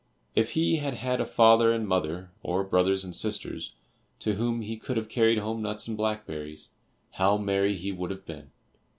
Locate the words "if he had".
0.33-0.95